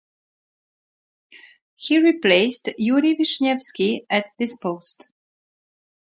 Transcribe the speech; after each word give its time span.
He 1.75 2.01
replaced 2.01 2.69
Yury 2.79 3.15
Vishnevsky 3.15 4.07
at 4.09 4.31
this 4.39 4.57
post. 4.57 5.11